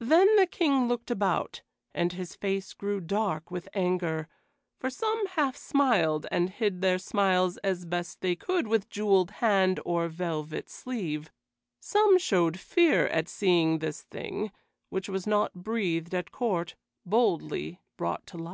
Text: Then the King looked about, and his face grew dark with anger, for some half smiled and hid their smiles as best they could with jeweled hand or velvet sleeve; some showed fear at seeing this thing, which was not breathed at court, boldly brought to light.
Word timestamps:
Then 0.00 0.34
the 0.34 0.48
King 0.48 0.88
looked 0.88 1.12
about, 1.12 1.62
and 1.94 2.12
his 2.12 2.34
face 2.34 2.72
grew 2.72 3.00
dark 3.00 3.52
with 3.52 3.68
anger, 3.72 4.26
for 4.80 4.90
some 4.90 5.24
half 5.28 5.56
smiled 5.56 6.26
and 6.32 6.50
hid 6.50 6.80
their 6.82 6.98
smiles 6.98 7.56
as 7.58 7.84
best 7.84 8.20
they 8.20 8.34
could 8.34 8.66
with 8.66 8.88
jeweled 8.88 9.30
hand 9.30 9.78
or 9.84 10.08
velvet 10.08 10.68
sleeve; 10.68 11.30
some 11.78 12.18
showed 12.18 12.58
fear 12.58 13.06
at 13.06 13.28
seeing 13.28 13.78
this 13.78 14.02
thing, 14.02 14.50
which 14.90 15.08
was 15.08 15.24
not 15.24 15.54
breathed 15.54 16.16
at 16.16 16.32
court, 16.32 16.74
boldly 17.06 17.78
brought 17.96 18.26
to 18.26 18.36
light. 18.36 18.52